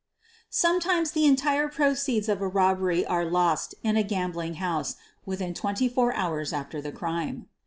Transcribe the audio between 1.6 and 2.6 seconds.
proceeds of a